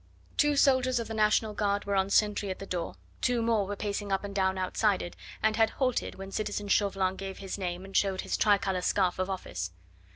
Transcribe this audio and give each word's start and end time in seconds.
Two 0.35 0.55
soldiers 0.55 0.99
of 0.99 1.07
the 1.07 1.13
National 1.13 1.53
Guard 1.53 1.85
were 1.85 1.93
on 1.93 2.09
sentry 2.09 2.49
at 2.49 2.57
the 2.57 2.65
door, 2.65 2.95
two 3.21 3.43
more 3.43 3.67
were 3.67 3.75
pacing 3.75 4.11
up 4.11 4.23
and 4.23 4.33
down 4.33 4.57
outside 4.57 4.99
it, 5.03 5.15
and 5.43 5.55
had 5.57 5.69
halted 5.77 6.15
when 6.15 6.31
citizen 6.31 6.67
Chauvelin 6.69 7.15
gave 7.17 7.37
his 7.37 7.55
name 7.55 7.85
and 7.85 7.95
showed 7.95 8.21
his 8.21 8.35
tricolour 8.35 8.81
scarf 8.81 9.19
of 9.19 9.29
office. 9.29 9.69